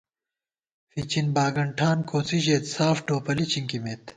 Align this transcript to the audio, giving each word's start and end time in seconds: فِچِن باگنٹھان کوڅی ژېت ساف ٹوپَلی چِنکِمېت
فِچِن 0.91 1.27
باگنٹھان 1.35 1.97
کوڅی 2.09 2.39
ژېت 2.45 2.63
ساف 2.75 2.97
ٹوپَلی 3.07 3.45
چِنکِمېت 3.51 4.03